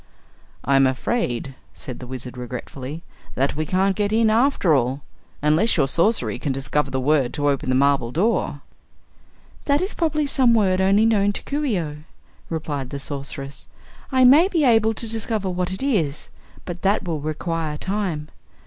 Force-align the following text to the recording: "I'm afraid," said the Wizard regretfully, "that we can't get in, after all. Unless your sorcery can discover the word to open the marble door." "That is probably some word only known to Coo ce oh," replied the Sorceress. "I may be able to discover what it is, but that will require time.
"I'm 0.65 0.87
afraid," 0.87 1.53
said 1.75 1.99
the 1.99 2.07
Wizard 2.07 2.35
regretfully, 2.35 3.03
"that 3.35 3.55
we 3.55 3.67
can't 3.67 3.95
get 3.95 4.11
in, 4.11 4.31
after 4.31 4.73
all. 4.73 5.03
Unless 5.43 5.77
your 5.77 5.87
sorcery 5.87 6.39
can 6.39 6.51
discover 6.51 6.89
the 6.89 6.99
word 6.99 7.35
to 7.35 7.47
open 7.47 7.69
the 7.69 7.75
marble 7.75 8.11
door." 8.11 8.61
"That 9.65 9.79
is 9.79 9.93
probably 9.93 10.25
some 10.25 10.55
word 10.55 10.81
only 10.81 11.05
known 11.05 11.33
to 11.33 11.43
Coo 11.43 11.67
ce 11.67 11.77
oh," 11.77 11.95
replied 12.49 12.89
the 12.89 12.97
Sorceress. 12.97 13.67
"I 14.11 14.23
may 14.23 14.47
be 14.47 14.63
able 14.65 14.95
to 14.95 15.07
discover 15.07 15.51
what 15.51 15.71
it 15.71 15.83
is, 15.83 16.29
but 16.65 16.81
that 16.81 17.03
will 17.07 17.19
require 17.21 17.77
time. 17.77 18.29